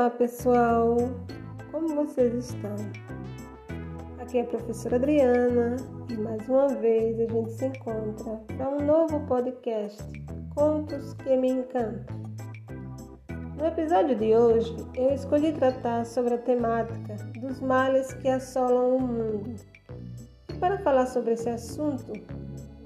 Olá 0.00 0.08
pessoal, 0.08 0.96
como 1.70 1.94
vocês 1.94 2.32
estão? 2.46 2.74
Aqui 4.18 4.38
é 4.38 4.40
a 4.40 4.46
professora 4.46 4.96
Adriana 4.96 5.76
e 6.08 6.16
mais 6.16 6.48
uma 6.48 6.68
vez 6.68 7.20
a 7.20 7.26
gente 7.26 7.52
se 7.52 7.66
encontra 7.66 8.40
para 8.56 8.70
um 8.70 8.86
novo 8.86 9.20
podcast 9.26 10.02
Contos 10.54 11.12
que 11.12 11.36
me 11.36 11.50
encantam. 11.50 12.16
No 13.58 13.66
episódio 13.66 14.16
de 14.16 14.34
hoje 14.34 14.74
eu 14.94 15.12
escolhi 15.12 15.52
tratar 15.52 16.06
sobre 16.06 16.32
a 16.32 16.38
temática 16.38 17.16
dos 17.38 17.60
males 17.60 18.10
que 18.14 18.28
assolam 18.28 18.96
o 18.96 19.00
mundo. 19.02 19.54
E 20.48 20.54
para 20.54 20.78
falar 20.78 21.08
sobre 21.08 21.34
esse 21.34 21.50
assunto, 21.50 22.10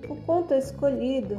o 0.09 0.17
conto 0.23 0.53
escolhido 0.53 1.37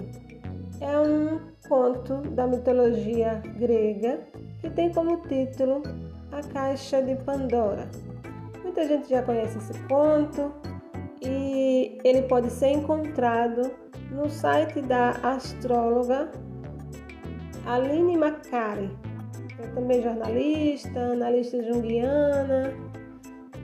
é 0.80 0.98
um 0.98 1.38
conto 1.68 2.22
da 2.32 2.48
mitologia 2.48 3.44
grega 3.58 4.22
que 4.66 4.72
tem 4.72 4.92
como 4.92 5.22
título 5.28 5.84
A 6.32 6.42
Caixa 6.42 7.00
de 7.00 7.14
Pandora. 7.18 7.88
Muita 8.64 8.88
gente 8.88 9.08
já 9.08 9.22
conhece 9.22 9.60
esse 9.60 9.78
conto 9.84 10.52
e 11.22 12.00
ele 12.04 12.24
pode 12.24 12.50
ser 12.50 12.70
encontrado 12.70 13.70
no 14.12 14.28
site 14.28 14.82
da 14.82 15.12
astróloga 15.22 16.32
Aline 17.68 18.18
Macari, 18.18 18.90
é 19.60 19.68
também 19.68 20.02
jornalista, 20.02 21.00
analista 21.00 21.62
junguiana. 21.64 22.74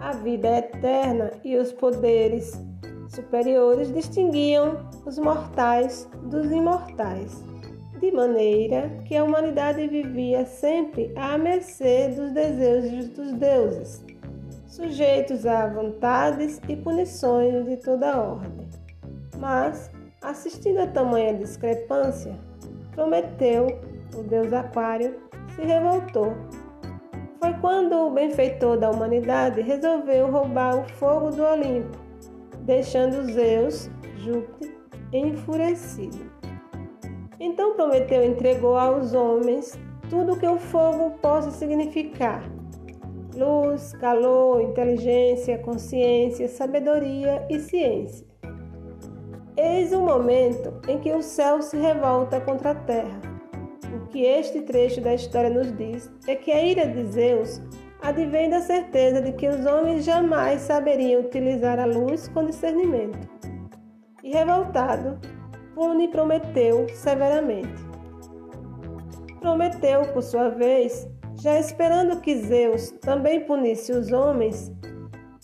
A 0.00 0.12
vida 0.12 0.58
eterna 0.58 1.30
e 1.42 1.56
os 1.56 1.72
poderes 1.72 2.52
superiores 3.14 3.92
distinguiam 3.92 4.88
os 5.06 5.18
mortais 5.18 6.08
dos 6.24 6.50
imortais, 6.50 7.42
de 8.00 8.10
maneira 8.10 8.90
que 9.04 9.16
a 9.16 9.24
humanidade 9.24 9.86
vivia 9.86 10.44
sempre 10.44 11.12
à 11.16 11.38
mercê 11.38 12.08
dos 12.08 12.32
desejos 12.32 13.08
dos 13.10 13.32
deuses, 13.32 14.04
sujeitos 14.66 15.46
a 15.46 15.66
vontades 15.68 16.60
e 16.68 16.76
punições 16.76 17.64
de 17.64 17.76
toda 17.76 18.20
ordem. 18.20 18.68
Mas, 19.38 19.90
assistindo 20.20 20.78
a 20.78 20.86
tamanha 20.86 21.34
discrepância, 21.34 22.34
Prometeu, 22.94 23.66
o 24.16 24.22
deus 24.22 24.52
Aquário, 24.52 25.16
se 25.54 25.62
revoltou. 25.62 26.32
Foi 27.40 27.52
quando 27.54 27.92
o 27.92 28.10
benfeitor 28.10 28.78
da 28.78 28.90
humanidade 28.90 29.60
resolveu 29.60 30.30
roubar 30.30 30.78
o 30.78 30.88
fogo 30.94 31.30
do 31.30 31.42
Olimpo, 31.42 32.03
deixando 32.64 33.32
Zeus, 33.32 33.90
Júpiter, 34.16 34.74
enfurecido. 35.12 36.30
Então 37.38 37.74
Prometeu 37.74 38.24
entregou 38.24 38.76
aos 38.76 39.14
homens 39.14 39.78
tudo 40.08 40.32
o 40.32 40.38
que 40.38 40.46
o 40.46 40.58
fogo 40.58 41.18
possa 41.18 41.50
significar: 41.50 42.42
luz, 43.36 43.92
calor, 43.94 44.62
inteligência, 44.62 45.58
consciência, 45.58 46.48
sabedoria 46.48 47.46
e 47.50 47.58
ciência. 47.60 48.26
Eis 49.56 49.92
o 49.92 50.00
momento 50.00 50.74
em 50.88 50.98
que 50.98 51.12
o 51.12 51.22
céu 51.22 51.62
se 51.62 51.76
revolta 51.76 52.40
contra 52.40 52.70
a 52.70 52.74
terra. 52.74 53.20
O 53.94 54.06
que 54.08 54.24
este 54.24 54.62
trecho 54.62 55.00
da 55.00 55.14
história 55.14 55.50
nos 55.50 55.76
diz 55.76 56.10
é 56.26 56.34
que 56.34 56.50
a 56.50 56.60
ira 56.60 56.86
de 56.86 57.04
Zeus 57.12 57.60
advém 58.04 58.50
da 58.50 58.60
certeza 58.60 59.22
de 59.22 59.32
que 59.32 59.48
os 59.48 59.64
homens 59.64 60.04
jamais 60.04 60.60
saberiam 60.60 61.22
utilizar 61.22 61.80
a 61.80 61.86
luz 61.86 62.28
com 62.28 62.44
discernimento. 62.44 63.18
E 64.22 64.30
revoltado, 64.30 65.18
pune 65.74 66.08
Prometeu 66.08 66.86
severamente. 66.90 67.82
Prometeu, 69.40 70.02
por 70.12 70.22
sua 70.22 70.50
vez, 70.50 71.08
já 71.40 71.58
esperando 71.58 72.20
que 72.20 72.36
Zeus 72.36 72.90
também 73.00 73.40
punisse 73.40 73.90
os 73.90 74.12
homens, 74.12 74.70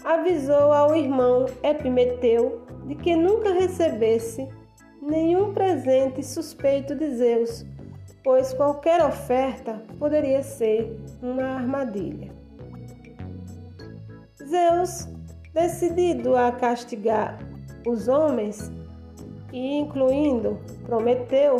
avisou 0.04 0.70
ao 0.70 0.94
irmão 0.94 1.46
Epimeteu 1.62 2.66
de 2.84 2.94
que 2.94 3.16
nunca 3.16 3.54
recebesse 3.54 4.46
nenhum 5.00 5.54
presente 5.54 6.22
suspeito 6.22 6.94
de 6.94 7.10
Zeus, 7.10 7.64
pois 8.22 8.52
qualquer 8.52 9.02
oferta 9.02 9.82
poderia 9.98 10.42
ser 10.42 10.94
uma 11.22 11.54
armadilha. 11.54 12.39
Zeus, 14.50 15.08
decidido 15.54 16.34
a 16.34 16.50
castigar 16.50 17.38
os 17.86 18.08
homens, 18.08 18.70
e 19.52 19.78
incluindo 19.78 20.58
Prometeu, 20.84 21.56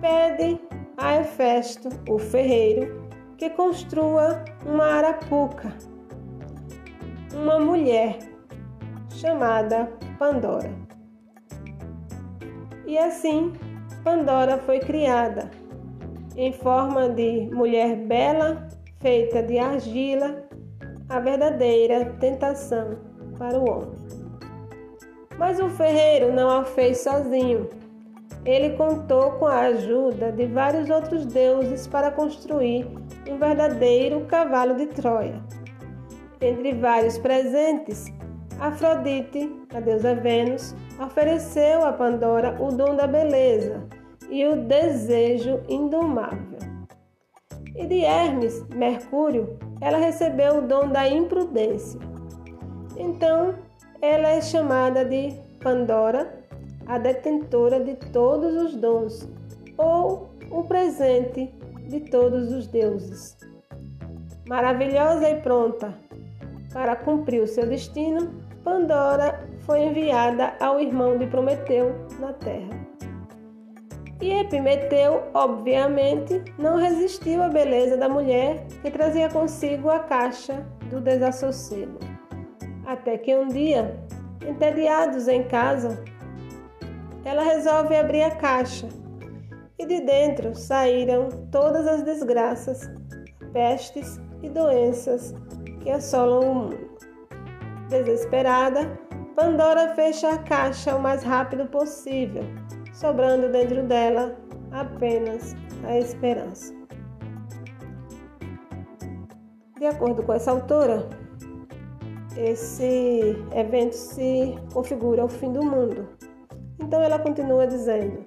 pede 0.00 0.58
a 0.96 1.16
Hefesto, 1.16 1.90
o 2.08 2.18
ferreiro, 2.18 3.06
que 3.36 3.50
construa 3.50 4.42
uma 4.64 4.84
arapuca, 4.84 5.76
uma 7.34 7.58
mulher 7.58 8.18
chamada 9.10 9.92
Pandora. 10.18 10.72
E 12.86 12.96
assim, 12.96 13.52
Pandora 14.02 14.56
foi 14.56 14.80
criada 14.80 15.50
em 16.34 16.52
forma 16.52 17.10
de 17.10 17.50
mulher 17.52 17.96
bela, 18.06 18.68
feita 19.00 19.42
de 19.42 19.58
argila, 19.58 20.41
a 21.12 21.20
verdadeira 21.20 22.06
tentação 22.18 22.96
para 23.38 23.58
o 23.58 23.68
homem. 23.68 23.98
Mas 25.36 25.60
o 25.60 25.68
ferreiro 25.68 26.32
não 26.32 26.48
a 26.48 26.64
fez 26.64 27.00
sozinho. 27.00 27.68
Ele 28.46 28.70
contou 28.70 29.32
com 29.32 29.46
a 29.46 29.60
ajuda 29.60 30.32
de 30.32 30.46
vários 30.46 30.88
outros 30.88 31.26
deuses 31.26 31.86
para 31.86 32.10
construir 32.10 32.88
um 33.28 33.36
verdadeiro 33.36 34.22
cavalo 34.22 34.74
de 34.74 34.86
Troia. 34.86 35.38
Entre 36.40 36.72
vários 36.72 37.18
presentes, 37.18 38.10
Afrodite, 38.58 39.54
a 39.74 39.80
deusa 39.80 40.14
Vênus, 40.14 40.74
ofereceu 40.98 41.84
a 41.84 41.92
Pandora 41.92 42.56
o 42.58 42.72
dom 42.72 42.96
da 42.96 43.06
beleza 43.06 43.86
e 44.30 44.46
o 44.46 44.56
desejo 44.56 45.60
indomável. 45.68 46.58
E 47.76 47.86
de 47.86 48.00
Hermes, 48.00 48.66
Mercúrio, 48.68 49.58
ela 49.82 49.98
recebeu 49.98 50.58
o 50.58 50.62
dom 50.62 50.88
da 50.88 51.08
imprudência. 51.08 52.00
Então, 52.96 53.56
ela 54.00 54.28
é 54.28 54.40
chamada 54.40 55.04
de 55.04 55.34
Pandora, 55.60 56.32
a 56.86 56.98
detentora 56.98 57.80
de 57.80 57.96
todos 58.10 58.54
os 58.54 58.76
dons, 58.76 59.28
ou 59.76 60.30
o 60.50 60.62
presente 60.62 61.52
de 61.88 61.98
todos 62.00 62.52
os 62.52 62.68
deuses. 62.68 63.36
Maravilhosa 64.48 65.28
e 65.28 65.40
pronta 65.40 65.92
para 66.72 66.94
cumprir 66.94 67.42
o 67.42 67.48
seu 67.48 67.66
destino, 67.66 68.32
Pandora 68.62 69.48
foi 69.60 69.82
enviada 69.82 70.54
ao 70.60 70.80
irmão 70.80 71.18
de 71.18 71.26
Prometeu 71.26 72.06
na 72.20 72.32
terra. 72.32 72.91
E 74.22 74.32
Epimeteu, 74.34 75.24
obviamente, 75.34 76.44
não 76.56 76.76
resistiu 76.76 77.42
à 77.42 77.48
beleza 77.48 77.96
da 77.96 78.08
mulher 78.08 78.64
que 78.80 78.88
trazia 78.88 79.28
consigo 79.28 79.90
a 79.90 79.98
caixa 79.98 80.64
do 80.88 81.00
desassossego. 81.00 81.98
Até 82.86 83.18
que 83.18 83.34
um 83.34 83.48
dia, 83.48 83.98
entediados 84.48 85.26
em 85.26 85.42
casa, 85.42 86.04
ela 87.24 87.42
resolve 87.42 87.96
abrir 87.96 88.22
a 88.22 88.30
caixa 88.30 88.88
e 89.76 89.84
de 89.84 90.00
dentro 90.02 90.54
saíram 90.54 91.28
todas 91.50 91.84
as 91.88 92.04
desgraças, 92.04 92.88
pestes 93.52 94.20
e 94.40 94.48
doenças 94.48 95.34
que 95.80 95.90
assolam 95.90 96.48
o 96.48 96.54
mundo. 96.54 96.78
Desesperada, 97.88 99.00
Pandora 99.34 99.94
fecha 99.94 100.28
a 100.28 100.38
caixa 100.38 100.94
o 100.94 101.00
mais 101.00 101.24
rápido 101.24 101.66
possível, 101.66 102.44
sobrando 103.02 103.48
dentro 103.48 103.82
dela 103.82 104.36
apenas 104.70 105.56
a 105.84 105.98
esperança. 105.98 106.72
De 109.76 109.86
acordo 109.86 110.22
com 110.22 110.32
essa 110.32 110.52
autora, 110.52 111.08
esse 112.36 113.36
evento 113.56 113.94
se 113.94 114.54
configura 114.72 115.24
o 115.24 115.28
fim 115.28 115.52
do 115.52 115.64
mundo. 115.64 116.10
Então 116.80 117.02
ela 117.02 117.18
continua 117.18 117.66
dizendo: 117.66 118.24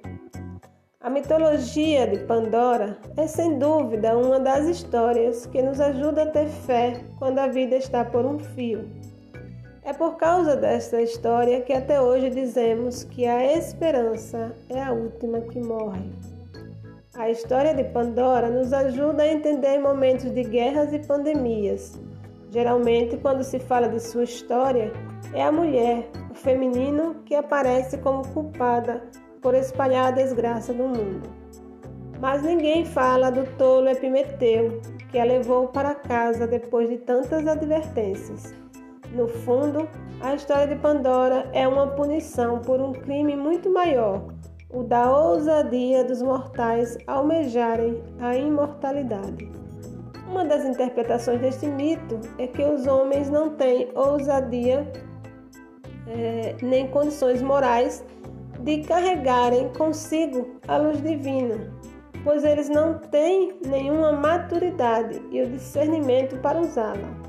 A 1.00 1.10
mitologia 1.10 2.06
de 2.06 2.20
Pandora 2.26 2.98
é 3.16 3.28
sem 3.28 3.58
dúvida 3.58 4.18
uma 4.18 4.42
das 4.42 4.66
histórias 4.68 5.46
que 5.46 5.62
nos 5.62 5.80
ajuda 5.80 6.24
a 6.24 6.32
ter 6.32 6.50
fé 6.50 7.02
quando 7.18 7.40
a 7.40 7.48
vida 7.48 7.78
está 7.78 8.04
por 8.04 8.26
um 8.26 8.38
fio. 8.38 8.90
É 9.86 9.94
por 9.94 10.16
causa 10.16 10.56
desta 10.56 11.00
história 11.00 11.62
que 11.62 11.72
até 11.72 12.02
hoje 12.02 12.32
dizemos 12.32 13.04
que 13.04 13.24
a 13.28 13.56
esperança 13.56 14.52
é 14.68 14.82
a 14.82 14.92
última 14.92 15.42
que 15.42 15.60
morre. 15.60 16.10
A 17.16 17.30
história 17.30 17.72
de 17.72 17.84
Pandora 17.84 18.50
nos 18.50 18.74
ajuda 18.74 19.22
a 19.22 19.32
entender 19.32 19.78
momentos 19.78 20.34
de 20.34 20.44
guerras 20.44 20.92
e 20.92 20.98
pandemias. 20.98 22.00
Geralmente, 22.50 23.16
quando 23.18 23.44
se 23.44 23.60
fala 23.60 23.88
de 23.88 24.00
sua 24.00 24.24
história, 24.24 24.92
é 25.36 25.44
a 25.44 25.52
mulher, 25.52 26.10
o 26.32 26.34
feminino, 26.34 27.18
que 27.24 27.36
aparece 27.36 28.00
como 28.00 28.28
culpada 28.30 29.04
por 29.40 29.54
espalhar 29.54 30.08
a 30.08 30.16
desgraça 30.16 30.74
no 30.74 30.88
mundo. 30.88 31.30
Mas 32.20 32.42
ninguém 32.42 32.86
fala 32.86 33.30
do 33.30 33.46
tolo 33.56 33.88
Epimeteu, 33.88 34.82
que 35.12 35.20
a 35.20 35.24
levou 35.24 35.68
para 35.68 35.94
casa 35.94 36.48
depois 36.48 36.90
de 36.90 36.98
tantas 36.98 37.46
advertências. 37.46 38.65
No 39.16 39.30
fundo, 39.30 39.88
a 40.20 40.36
história 40.36 40.68
de 40.68 40.82
Pandora 40.82 41.50
é 41.54 41.66
uma 41.66 41.88
punição 41.88 42.60
por 42.60 42.82
um 42.82 42.92
crime 42.92 43.34
muito 43.34 43.72
maior, 43.72 44.26
o 44.70 44.84
da 44.84 45.10
ousadia 45.10 46.04
dos 46.04 46.22
mortais 46.22 46.98
almejarem 47.08 48.04
a 48.20 48.36
imortalidade. 48.36 49.50
Uma 50.30 50.44
das 50.44 50.66
interpretações 50.66 51.40
deste 51.40 51.66
mito 51.66 52.20
é 52.38 52.46
que 52.46 52.62
os 52.62 52.88
homens 52.88 53.30
não 53.30 53.52
têm 53.52 53.88
ousadia 53.96 54.86
é, 56.08 56.58
nem 56.62 56.86
condições 56.88 57.42
morais 57.42 58.04
de 58.60 58.80
carregarem 58.80 59.70
consigo 59.78 60.60
a 60.68 60.76
luz 60.76 61.02
divina, 61.02 61.72
pois 62.22 62.44
eles 62.44 62.68
não 62.68 63.00
têm 63.00 63.58
nenhuma 63.66 64.12
maturidade 64.12 65.22
e 65.32 65.42
o 65.42 65.48
discernimento 65.48 66.38
para 66.42 66.60
usá-la. 66.60 67.25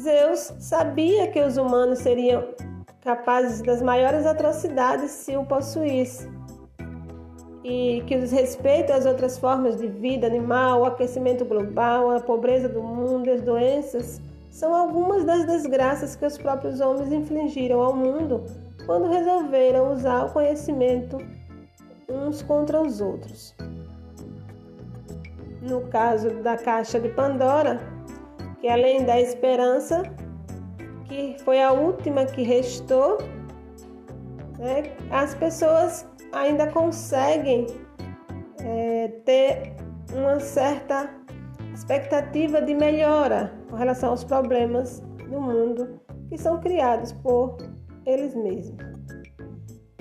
Zeus 0.00 0.54
sabia 0.58 1.30
que 1.30 1.40
os 1.40 1.58
humanos 1.58 1.98
seriam 1.98 2.42
capazes 3.02 3.60
das 3.60 3.82
maiores 3.82 4.24
atrocidades 4.24 5.10
se 5.10 5.36
o 5.36 5.44
possuísse, 5.44 6.26
e 7.62 8.02
que 8.06 8.16
o 8.16 8.20
desrespeito 8.20 8.92
às 8.94 9.04
outras 9.04 9.38
formas 9.38 9.76
de 9.76 9.86
vida 9.88 10.26
animal, 10.26 10.80
o 10.80 10.84
aquecimento 10.86 11.44
global, 11.44 12.10
a 12.10 12.20
pobreza 12.20 12.66
do 12.66 12.82
mundo 12.82 13.26
e 13.26 13.32
as 13.32 13.42
doenças 13.42 14.22
são 14.50 14.74
algumas 14.74 15.24
das 15.24 15.44
desgraças 15.44 16.16
que 16.16 16.24
os 16.24 16.38
próprios 16.38 16.80
homens 16.80 17.12
infligiram 17.12 17.80
ao 17.80 17.94
mundo 17.94 18.44
quando 18.86 19.06
resolveram 19.06 19.92
usar 19.92 20.24
o 20.24 20.32
conhecimento 20.32 21.18
uns 22.08 22.42
contra 22.42 22.80
os 22.80 23.02
outros. 23.02 23.54
No 25.60 25.82
caso 25.82 26.30
da 26.42 26.56
caixa 26.56 26.98
de 26.98 27.10
Pandora, 27.10 27.78
que 28.60 28.68
além 28.68 29.04
da 29.04 29.20
esperança, 29.20 30.02
que 31.06 31.36
foi 31.44 31.62
a 31.62 31.72
última 31.72 32.26
que 32.26 32.42
restou, 32.42 33.18
né, 34.58 34.92
as 35.10 35.34
pessoas 35.34 36.06
ainda 36.32 36.66
conseguem 36.68 37.66
é, 38.60 39.08
ter 39.24 39.74
uma 40.14 40.38
certa 40.38 41.10
expectativa 41.74 42.60
de 42.60 42.74
melhora 42.74 43.52
com 43.68 43.76
relação 43.76 44.10
aos 44.10 44.24
problemas 44.24 45.00
do 45.28 45.40
mundo 45.40 46.00
que 46.28 46.36
são 46.36 46.60
criados 46.60 47.12
por 47.12 47.56
eles 48.06 48.34
mesmos. 48.34 48.78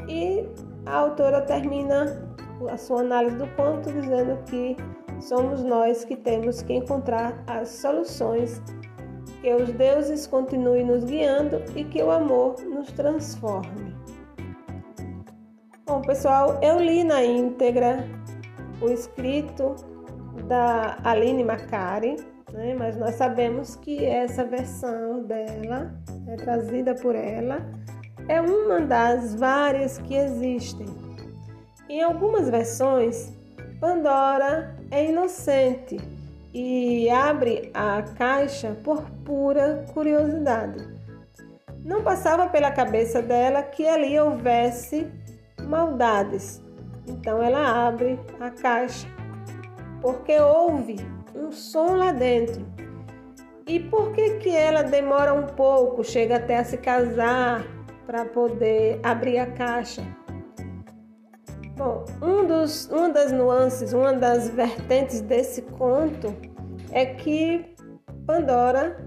E 0.08 0.46
a 0.86 0.98
autora 0.98 1.42
termina 1.42 2.30
a 2.70 2.78
sua 2.78 3.02
análise 3.02 3.38
do 3.38 3.48
conto 3.56 3.92
dizendo 3.92 4.38
que 4.44 4.76
somos 5.22 5.64
nós 5.64 6.06
que 6.06 6.16
temos 6.16 6.62
que 6.62 6.74
encontrar 6.74 7.44
as 7.48 7.70
soluções, 7.70 8.62
que 9.42 9.54
os 9.54 9.72
deuses 9.74 10.28
continuem 10.28 10.86
nos 10.86 11.04
guiando 11.04 11.62
e 11.76 11.84
que 11.84 12.02
o 12.02 12.12
amor 12.12 12.56
nos 12.64 12.92
transforme. 12.92 13.96
Bom, 15.86 16.02
pessoal, 16.02 16.60
eu 16.62 16.80
li 16.80 17.04
na 17.04 17.24
íntegra 17.24 18.06
o 18.82 18.90
escrito 18.90 19.76
da 20.48 20.98
Aline 21.04 21.44
Macari, 21.44 22.18
né? 22.54 22.76
mas 22.78 22.96
nós 22.98 23.16
sabemos 23.16 23.76
que 23.76 24.06
essa 24.06 24.44
versão 24.44 25.24
dela, 25.24 25.94
é 26.28 26.36
trazida 26.36 26.94
por 26.96 27.16
ela, 27.16 27.66
é 28.28 28.40
uma 28.40 28.82
das 28.82 29.36
várias 29.36 29.98
que 29.98 30.16
existem. 30.16 30.88
Em 31.90 32.04
algumas 32.04 32.50
versões, 32.50 33.34
Pandora 33.80 34.79
é 34.92 35.06
inocente 35.06 35.98
e 36.54 37.10
abre 37.10 37.70
a 37.74 38.02
caixa 38.18 38.76
por 38.84 39.04
pura 39.24 39.86
curiosidade. 39.94 40.88
Não 41.84 42.04
passava 42.04 42.48
pela 42.48 42.72
cabeça 42.72 43.22
dela 43.22 43.62
que 43.64 43.88
ali 43.88 44.20
houvesse 44.20 45.08
maldades. 45.62 46.62
Então 47.08 47.42
ela 47.42 47.88
abre 47.88 48.20
a 48.40 48.50
caixa 48.50 49.08
porque 50.02 50.40
ouve 50.40 50.98
um 51.36 51.52
som 51.52 51.96
lá 51.96 52.12
dentro. 52.12 52.66
E 53.68 53.80
por 53.80 54.12
que 54.14 54.38
que 54.38 54.50
ela 54.50 54.82
demora 54.82 55.34
um 55.34 55.46
pouco, 55.46 56.04
chega 56.04 56.38
até 56.38 56.58
a 56.58 56.64
se 56.64 56.78
casar 56.78 57.64
para 58.06 58.26
poder 58.26 59.00
abrir 59.04 59.38
a 59.38 59.46
caixa? 59.46 60.04
Bom, 61.80 62.04
um 62.22 62.46
dos, 62.46 62.90
uma 62.92 63.08
das 63.08 63.32
nuances, 63.32 63.94
uma 63.94 64.12
das 64.12 64.50
vertentes 64.50 65.22
desse 65.22 65.62
conto 65.62 66.36
é 66.92 67.06
que 67.06 67.74
Pandora 68.28 68.98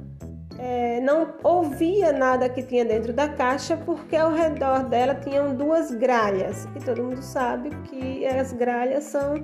é, 0.58 0.98
não 1.00 1.34
ouvia 1.44 2.14
nada 2.14 2.48
que 2.48 2.62
tinha 2.62 2.82
dentro 2.82 3.12
da 3.12 3.28
caixa 3.28 3.76
porque 3.76 4.16
ao 4.16 4.32
redor 4.32 4.84
dela 4.84 5.14
tinham 5.14 5.54
duas 5.54 5.90
gralhas 5.90 6.66
e 6.74 6.82
todo 6.82 7.04
mundo 7.04 7.20
sabe 7.20 7.69
que 7.90 8.24
as 8.24 8.54
gralhas 8.54 9.04
são 9.04 9.34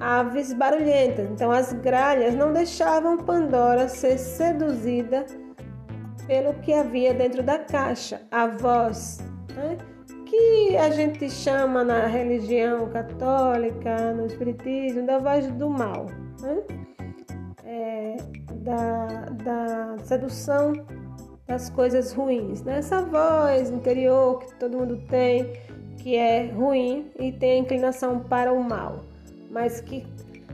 aves 0.00 0.52
barulhentas. 0.52 1.30
Então 1.30 1.52
as 1.52 1.72
gralhas 1.72 2.34
não 2.34 2.52
deixavam 2.52 3.18
Pandora 3.18 3.86
ser 3.86 4.18
seduzida 4.18 5.24
pelo 6.26 6.54
que 6.54 6.72
havia 6.72 7.14
dentro 7.14 7.44
da 7.44 7.60
caixa, 7.60 8.22
a 8.28 8.48
voz, 8.48 9.20
né? 9.54 9.78
Que 10.30 10.76
a 10.76 10.90
gente 10.90 11.28
chama 11.28 11.82
na 11.82 12.06
religião 12.06 12.88
católica, 12.90 14.14
no 14.14 14.26
espiritismo, 14.26 15.04
da 15.04 15.18
voz 15.18 15.46
do 15.48 15.68
mal, 15.68 16.06
né? 16.40 16.62
é, 17.64 18.16
da, 18.54 19.06
da 19.44 19.98
sedução 20.04 20.72
das 21.46 21.68
coisas 21.68 22.12
ruins, 22.12 22.62
né? 22.62 22.78
essa 22.78 23.02
voz 23.02 23.70
interior 23.70 24.38
que 24.38 24.54
todo 24.54 24.78
mundo 24.78 24.96
tem, 25.08 25.52
que 25.98 26.16
é 26.16 26.46
ruim 26.46 27.10
e 27.18 27.32
tem 27.32 27.60
inclinação 27.60 28.20
para 28.20 28.52
o 28.52 28.62
mal 28.62 29.10
mas 29.50 29.80
que 29.80 30.06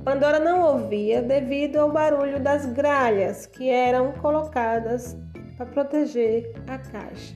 Pandora 0.02 0.38
não 0.38 0.62
ouvia 0.62 1.21
devido 1.21 1.78
ao 1.78 1.90
barulho 1.90 2.38
das 2.38 2.64
gralhas 2.64 3.45
que 3.45 3.68
eram 3.68 4.12
colocadas 4.12 5.16
para 5.56 5.66
proteger 5.66 6.52
a 6.68 6.78
caixa. 6.78 7.35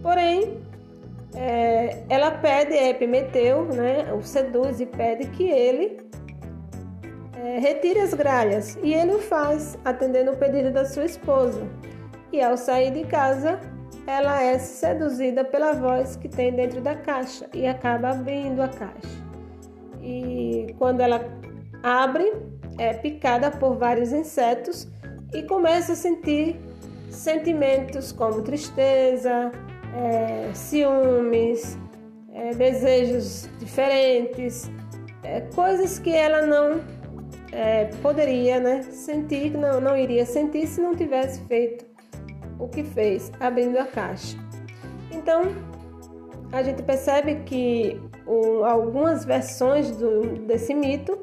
Porém, 0.00 0.62
é, 1.34 2.02
ela 2.08 2.30
pede 2.30 2.74
a 2.74 2.90
Epimeteu, 2.90 3.64
né, 3.64 4.12
o 4.12 4.22
seduz 4.22 4.80
e 4.80 4.86
pede 4.86 5.26
que 5.28 5.44
ele 5.44 5.98
é, 7.36 7.58
retire 7.58 8.00
as 8.00 8.14
gralhas. 8.14 8.78
E 8.82 8.94
ele 8.94 9.12
o 9.12 9.18
faz, 9.18 9.78
atendendo 9.84 10.32
o 10.32 10.36
pedido 10.36 10.70
da 10.70 10.84
sua 10.84 11.04
esposa. 11.04 11.66
E 12.32 12.40
ao 12.42 12.56
sair 12.56 12.92
de 12.92 13.04
casa, 13.04 13.60
ela 14.06 14.42
é 14.42 14.58
seduzida 14.58 15.44
pela 15.44 15.72
voz 15.72 16.16
que 16.16 16.28
tem 16.28 16.52
dentro 16.52 16.80
da 16.80 16.94
caixa 16.94 17.48
e 17.52 17.66
acaba 17.66 18.10
abrindo 18.10 18.60
a 18.60 18.68
caixa 18.68 19.24
e 20.04 20.74
quando 20.78 21.00
ela 21.00 21.24
abre, 21.82 22.30
é 22.78 22.92
picada 22.92 23.50
por 23.50 23.76
vários 23.76 24.12
insetos 24.12 24.86
e 25.32 25.42
começa 25.42 25.92
a 25.92 25.96
sentir 25.96 26.60
sentimentos 27.10 28.12
como 28.12 28.42
tristeza, 28.42 29.50
é, 29.94 30.52
ciúmes, 30.52 31.78
é, 32.32 32.54
desejos 32.54 33.48
diferentes, 33.58 34.70
é, 35.22 35.40
coisas 35.54 35.98
que 35.98 36.14
ela 36.14 36.46
não 36.46 36.80
é, 37.52 37.86
poderia 38.02 38.58
né, 38.60 38.82
sentir, 38.82 39.50
não, 39.50 39.80
não 39.80 39.96
iria 39.96 40.26
sentir 40.26 40.66
se 40.66 40.80
não 40.80 40.94
tivesse 40.94 41.40
feito 41.42 41.86
o 42.58 42.68
que 42.68 42.82
fez, 42.82 43.32
abrindo 43.40 43.78
a 43.78 43.86
caixa. 43.86 44.36
Então, 45.10 45.42
a 46.52 46.62
gente 46.62 46.82
percebe 46.82 47.36
que 47.46 48.00
algumas 48.64 49.24
versões 49.24 49.90
do, 49.90 50.22
desse 50.46 50.74
mito 50.74 51.18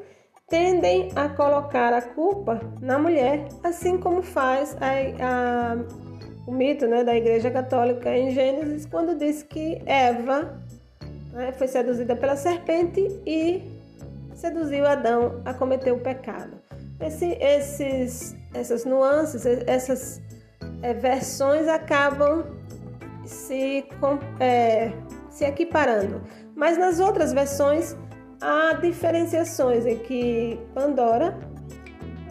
tendem 0.48 1.10
a 1.16 1.28
colocar 1.30 1.92
a 1.94 2.02
culpa 2.02 2.60
na 2.80 2.98
mulher, 2.98 3.48
assim 3.64 3.96
como 3.96 4.22
faz 4.22 4.76
a, 4.80 4.90
a, 5.24 5.76
o 6.46 6.52
mito 6.52 6.86
né, 6.86 7.04
da 7.04 7.14
Igreja 7.14 7.50
Católica 7.50 8.16
em 8.16 8.30
Gênesis, 8.30 8.86
quando 8.86 9.16
diz 9.16 9.42
que 9.42 9.80
Eva 9.86 10.58
né? 11.32 11.52
foi 11.52 11.68
seduzida 11.68 12.16
pela 12.16 12.36
serpente 12.36 13.00
e 13.26 13.62
seduziu 14.34 14.86
Adão 14.86 15.40
a 15.44 15.54
cometer 15.54 15.92
o 15.92 15.98
pecado. 15.98 16.60
Esse, 17.00 17.36
esses, 17.40 18.36
essas 18.54 18.84
nuances, 18.84 19.44
essas 19.66 20.20
é, 20.82 20.92
versões 20.92 21.68
acabam 21.68 22.44
se, 23.24 23.84
é, 24.40 24.92
se 25.30 25.44
equiparando. 25.44 26.22
Mas 26.54 26.76
nas 26.76 27.00
outras 27.00 27.32
versões 27.32 27.96
há 28.40 28.74
diferenciações 28.74 29.86
em 29.86 29.98
que 29.98 30.60
Pandora 30.74 31.38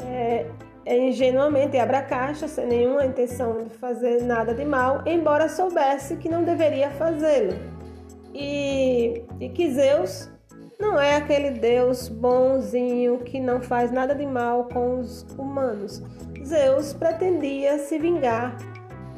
é, 0.01 0.46
ingenuamente 0.86 1.78
abre 1.78 1.98
a 1.98 2.02
caixa 2.02 2.48
sem 2.48 2.68
nenhuma 2.68 3.06
intenção 3.06 3.58
de 3.58 3.70
fazer 3.70 4.24
nada 4.24 4.54
de 4.54 4.66
mal, 4.66 5.04
embora 5.06 5.48
soubesse 5.48 6.18
que 6.18 6.30
não 6.30 6.44
deveria 6.44 6.90
fazê-lo. 6.92 7.54
E, 8.34 9.24
e 9.40 9.50
que 9.50 9.72
Zeus 9.72 10.32
não 10.80 11.00
é 11.00 11.16
aquele 11.16 11.52
Deus 11.52 12.08
bonzinho 12.08 13.20
que 13.20 13.40
não 13.40 13.62
faz 13.62 13.92
nada 13.92 14.16
de 14.16 14.26
mal 14.26 14.66
com 14.66 15.00
os 15.00 15.24
humanos. 15.38 16.02
Zeus 16.44 16.94
pretendia 16.94 17.78
se 17.78 18.00
vingar 18.00 18.58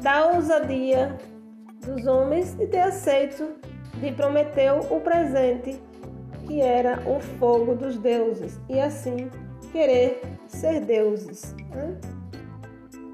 da 0.02 0.26
ousadia 0.26 1.16
dos 1.86 2.06
homens 2.06 2.54
de 2.54 2.66
ter 2.66 2.80
aceito 2.80 3.54
de 3.94 4.12
Prometeu 4.12 4.80
o 4.90 5.00
presente 5.00 5.80
que 6.46 6.60
era 6.60 7.00
o 7.06 7.20
fogo 7.38 7.74
dos 7.74 7.96
deuses 7.98 8.60
e 8.68 8.78
assim 8.78 9.30
querer 9.72 10.20
ser 10.48 10.80
deuses. 10.80 11.54
Né? 11.70 11.96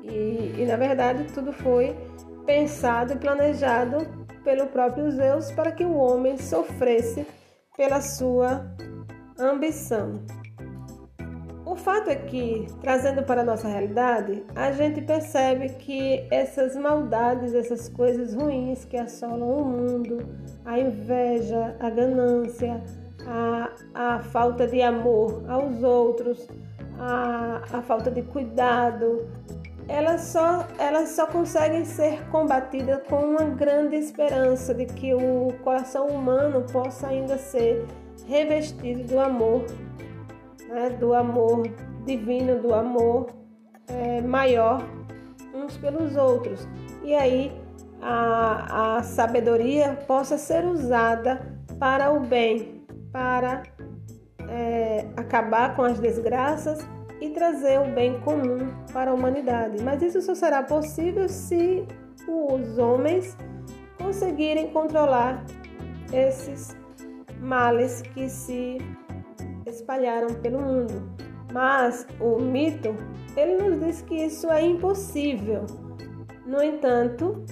E, 0.03 0.55
e 0.59 0.67
na 0.67 0.77
verdade 0.77 1.25
tudo 1.33 1.53
foi 1.53 1.97
pensado 2.47 3.13
e 3.13 3.17
planejado 3.17 4.07
pelo 4.43 4.67
próprio 4.69 5.11
Zeus 5.11 5.53
para 5.53 5.73
que 5.73 5.85
o 5.85 5.95
homem 5.95 6.37
sofresse 6.39 7.27
pela 7.77 8.01
sua 8.01 8.67
ambição. 9.39 10.21
O 11.65 11.77
fato 11.77 12.11
é 12.11 12.17
que, 12.17 12.67
trazendo 12.81 13.23
para 13.23 13.43
a 13.43 13.45
nossa 13.45 13.69
realidade, 13.69 14.45
a 14.57 14.73
gente 14.73 15.01
percebe 15.03 15.69
que 15.69 16.27
essas 16.29 16.75
maldades, 16.75 17.55
essas 17.55 17.89
coisas 17.89 18.35
ruins 18.35 18.85
que 18.85 18.97
assolam 18.97 19.49
o 19.49 19.65
mundo, 19.65 20.19
a 20.65 20.81
inveja, 20.81 21.77
a 21.79 21.89
ganância, 21.89 22.83
a, 23.25 23.71
a 23.95 24.19
falta 24.19 24.67
de 24.67 24.83
amor 24.83 25.45
aos 25.49 25.81
outros, 25.85 26.49
a, 27.01 27.63
a 27.73 27.83
falta 27.83 28.11
de 28.11 28.23
cuidado, 28.23 29.29
elas 29.89 30.21
só, 30.21 30.69
elas 30.79 31.09
só 31.09 31.27
conseguem 31.27 31.85
ser 31.85 32.23
combatidas 32.29 33.01
com 33.09 33.17
uma 33.17 33.45
grande 33.45 33.97
esperança 33.97 34.73
de 34.73 34.87
que 34.87 35.13
o 35.13 35.49
coração 35.65 36.07
humano 36.07 36.65
possa 36.71 37.09
ainda 37.09 37.37
ser 37.39 37.85
revestido 38.29 39.03
do 39.05 39.19
amor 39.19 39.65
né, 40.71 40.91
do 40.91 41.13
amor 41.13 41.69
divino, 42.07 42.61
do 42.63 42.73
amor 42.73 43.27
é, 43.89 44.23
maior 44.23 44.83
uns 45.53 45.77
pelos 45.77 46.17
outros. 46.17 46.67
E 47.03 47.15
aí 47.15 47.53
a, 48.01 48.99
a 48.99 49.03
sabedoria 49.03 49.99
possa 50.07 50.39
ser 50.39 50.65
usada 50.65 51.59
para 51.79 52.13
o 52.13 52.21
bem, 52.21 52.85
para 53.13 53.63
é, 54.61 55.07
acabar 55.17 55.75
com 55.75 55.83
as 55.83 55.99
desgraças 55.99 56.87
e 57.21 57.31
trazer 57.31 57.81
o 57.81 57.95
bem 57.95 58.21
comum 58.21 58.73
para 58.93 59.11
a 59.11 59.15
humanidade. 59.15 59.83
Mas 59.83 60.03
isso 60.03 60.21
só 60.21 60.35
será 60.35 60.63
possível 60.63 61.29
se 61.29 61.87
os 62.29 62.79
homens 62.79 63.37
conseguirem 63.99 64.71
controlar 64.71 65.45
esses 66.13 66.77
males 67.41 68.03
que 68.03 68.29
se 68.29 68.79
espalharam 69.67 70.29
pelo 70.35 70.61
mundo. 70.61 71.11
Mas 71.53 72.07
o 72.21 72.39
mito, 72.39 72.95
ele 73.37 73.57
nos 73.63 73.81
diz 73.81 74.03
que 74.03 74.15
isso 74.15 74.51
é 74.51 74.63
impossível. 74.63 75.67
No 76.47 76.63
entanto, 76.63 77.45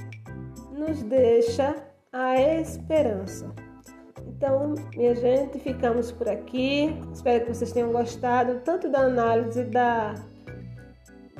nos 0.72 1.02
deixa 1.02 1.74
a 2.12 2.40
esperança. 2.40 3.67
Então, 4.38 4.72
minha 4.94 5.16
gente, 5.16 5.58
ficamos 5.58 6.12
por 6.12 6.28
aqui. 6.28 6.96
Espero 7.12 7.44
que 7.44 7.54
vocês 7.54 7.72
tenham 7.72 7.90
gostado 7.90 8.60
tanto 8.60 8.88
da 8.88 9.00
análise 9.00 9.64
da, 9.64 10.14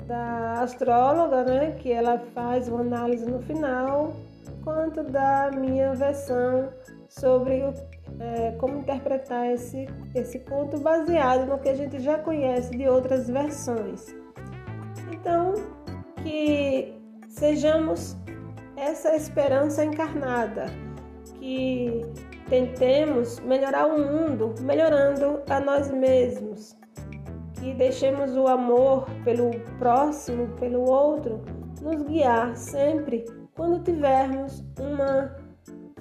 da 0.04 0.62
astróloga, 0.62 1.44
né, 1.44 1.76
que 1.78 1.92
ela 1.92 2.18
faz 2.34 2.66
uma 2.66 2.80
análise 2.80 3.24
no 3.24 3.40
final, 3.40 4.16
quanto 4.64 5.04
da 5.04 5.48
minha 5.54 5.94
versão 5.94 6.70
sobre 7.08 7.62
é, 8.18 8.50
como 8.58 8.80
interpretar 8.80 9.46
esse, 9.46 9.86
esse 10.12 10.40
conto 10.40 10.80
baseado 10.80 11.46
no 11.46 11.56
que 11.56 11.68
a 11.68 11.76
gente 11.76 12.00
já 12.00 12.18
conhece 12.18 12.76
de 12.76 12.88
outras 12.88 13.30
versões. 13.30 14.06
Então, 15.12 15.54
que 16.24 17.00
sejamos 17.28 18.16
essa 18.76 19.14
esperança 19.14 19.84
encarnada, 19.84 20.66
que 21.38 22.02
tentemos 22.48 23.40
melhorar 23.40 23.86
o 23.86 23.98
mundo, 23.98 24.54
melhorando 24.62 25.40
a 25.48 25.60
nós 25.60 25.90
mesmos, 25.90 26.76
que 27.54 27.74
deixemos 27.74 28.36
o 28.36 28.46
amor 28.46 29.06
pelo 29.24 29.50
próximo, 29.78 30.48
pelo 30.58 30.82
outro, 30.82 31.42
nos 31.82 32.02
guiar 32.02 32.56
sempre 32.56 33.24
quando 33.54 33.82
tivermos 33.82 34.64
uma 34.78 35.36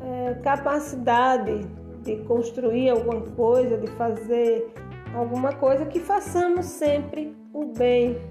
é, 0.01 0.35
capacidade 0.35 1.65
de 2.03 2.17
construir 2.23 2.89
alguma 2.89 3.21
coisa, 3.21 3.77
de 3.77 3.87
fazer 3.91 4.71
alguma 5.13 5.51
coisa, 5.53 5.85
que 5.85 5.99
façamos 5.99 6.65
sempre 6.65 7.35
o 7.53 7.65
bem, 7.65 8.21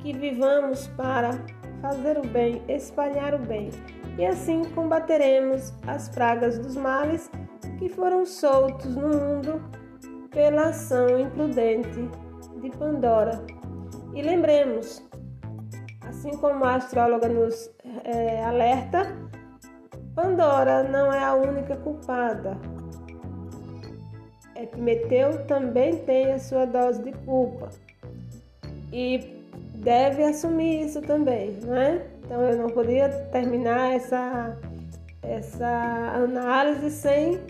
que 0.00 0.12
vivamos 0.12 0.88
para 0.88 1.30
fazer 1.80 2.18
o 2.18 2.26
bem, 2.26 2.62
espalhar 2.68 3.34
o 3.34 3.38
bem. 3.38 3.70
E 4.18 4.26
assim 4.26 4.64
combateremos 4.74 5.72
as 5.86 6.08
pragas 6.08 6.58
dos 6.58 6.76
males 6.76 7.30
que 7.78 7.88
foram 7.88 8.24
soltos 8.24 8.94
no 8.94 9.08
mundo 9.08 9.62
pela 10.30 10.68
ação 10.68 11.18
imprudente 11.18 12.08
de 12.60 12.70
Pandora. 12.70 13.44
E 14.14 14.22
lembremos, 14.22 15.02
assim 16.02 16.30
como 16.38 16.64
a 16.64 16.76
astróloga 16.76 17.28
nos 17.28 17.70
é, 18.04 18.44
alerta, 18.44 19.16
Pandora 20.14 20.82
não 20.84 21.12
é 21.12 21.24
a 21.24 21.34
única 21.34 21.76
culpada. 21.76 22.56
Epimeteu 24.54 25.44
também 25.46 25.96
tem 25.98 26.32
a 26.32 26.38
sua 26.38 26.64
dose 26.64 27.02
de 27.02 27.12
culpa 27.24 27.70
e 28.92 29.42
deve 29.74 30.22
assumir 30.22 30.86
isso 30.86 31.02
também, 31.02 31.58
não 31.64 31.76
é? 31.76 32.06
Então 32.24 32.40
eu 32.40 32.56
não 32.56 32.70
podia 32.70 33.08
terminar 33.32 33.94
essa, 33.94 34.56
essa 35.22 36.12
análise 36.14 36.90
sem 36.90 37.40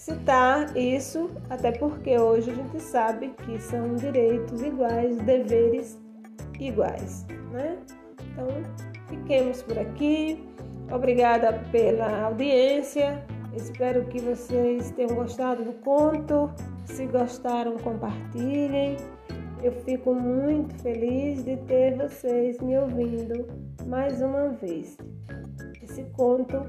citar 0.00 0.74
isso, 0.74 1.30
até 1.50 1.72
porque 1.72 2.18
hoje 2.18 2.50
a 2.50 2.54
gente 2.54 2.80
sabe 2.80 3.34
que 3.44 3.60
são 3.60 3.96
direitos 3.96 4.62
iguais, 4.62 5.18
deveres 5.18 6.00
iguais, 6.58 7.26
né? 7.52 7.76
Então 8.32 8.48
fiquemos 9.08 9.62
por 9.62 9.78
aqui. 9.78 10.42
Obrigada 10.90 11.52
pela 11.70 12.22
audiência. 12.22 13.22
Espero 13.54 14.06
que 14.06 14.22
vocês 14.22 14.90
tenham 14.92 15.14
gostado 15.14 15.64
do 15.64 15.74
conto. 15.84 16.50
Se 16.86 17.04
gostaram, 17.04 17.76
compartilhem. 17.76 18.96
Eu 19.62 19.72
fico 19.84 20.14
muito 20.14 20.74
feliz 20.82 21.44
de 21.44 21.58
ter 21.58 21.98
vocês 21.98 22.58
me 22.60 22.78
ouvindo 22.78 23.46
mais 23.86 24.22
uma 24.22 24.48
vez. 24.48 24.96
Esse 25.82 26.04
conto 26.16 26.64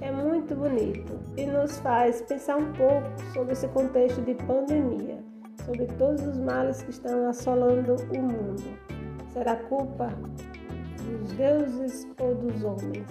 é 0.00 0.10
muito 0.10 0.54
bonito 0.54 1.18
e 1.36 1.46
nos 1.46 1.78
faz 1.80 2.22
pensar 2.22 2.56
um 2.56 2.72
pouco 2.72 3.08
sobre 3.32 3.52
esse 3.52 3.68
contexto 3.68 4.20
de 4.22 4.34
pandemia, 4.34 5.18
sobre 5.64 5.86
todos 5.98 6.26
os 6.26 6.38
males 6.38 6.82
que 6.82 6.90
estão 6.90 7.28
assolando 7.28 7.96
o 8.10 8.18
mundo. 8.18 8.62
Será 9.32 9.56
culpa 9.56 10.08
dos 11.04 11.32
deuses 11.32 12.08
ou 12.18 12.34
dos 12.34 12.64
homens? 12.64 13.06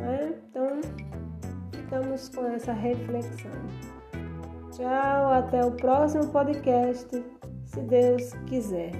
É? 0.00 0.34
Então, 0.50 0.80
ficamos 1.72 2.28
com 2.28 2.46
essa 2.46 2.72
reflexão. 2.72 3.50
Tchau, 4.72 5.32
até 5.32 5.64
o 5.64 5.70
próximo 5.70 6.26
podcast, 6.28 7.24
se 7.64 7.80
Deus 7.80 8.32
quiser. 8.46 8.92